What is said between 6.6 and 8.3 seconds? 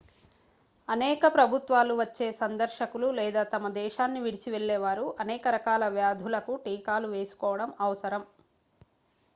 టీకాలు వేసుకోవడం అవసరం